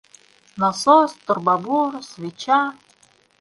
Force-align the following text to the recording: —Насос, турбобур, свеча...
—Насос, 0.59 1.11
турбобур, 1.25 1.91
свеча... 2.09 2.61